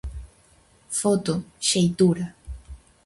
[1.01, 1.33] Foto:
[1.67, 2.25] Xeitura.